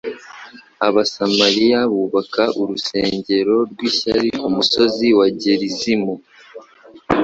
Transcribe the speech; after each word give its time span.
Abasamaliya 0.87 1.79
bubaka 1.91 2.43
urusengero 2.61 3.55
rw'ishyari 3.71 4.29
ku 4.39 4.47
musozi 4.55 5.07
wa 5.17 5.27
Gerizimu. 5.41 6.13